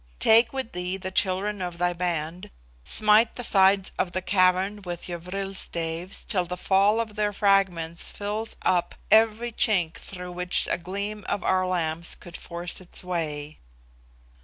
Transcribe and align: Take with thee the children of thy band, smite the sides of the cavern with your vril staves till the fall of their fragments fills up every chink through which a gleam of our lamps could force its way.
Take 0.19 0.51
with 0.51 0.71
thee 0.71 0.97
the 0.97 1.11
children 1.11 1.61
of 1.61 1.77
thy 1.77 1.93
band, 1.93 2.49
smite 2.83 3.35
the 3.35 3.43
sides 3.43 3.91
of 3.99 4.13
the 4.13 4.21
cavern 4.23 4.81
with 4.81 5.07
your 5.07 5.19
vril 5.19 5.53
staves 5.53 6.25
till 6.25 6.43
the 6.43 6.57
fall 6.57 6.99
of 6.99 7.13
their 7.15 7.31
fragments 7.31 8.09
fills 8.09 8.55
up 8.63 8.95
every 9.11 9.51
chink 9.51 9.97
through 9.97 10.31
which 10.31 10.67
a 10.71 10.79
gleam 10.79 11.23
of 11.29 11.43
our 11.43 11.67
lamps 11.67 12.15
could 12.15 12.35
force 12.35 12.81
its 12.81 13.03
way. 13.03 13.59